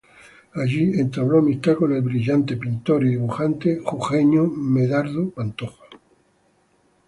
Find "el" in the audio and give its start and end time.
1.93-2.01